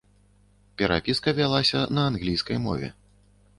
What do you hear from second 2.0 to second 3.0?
англійскай мове.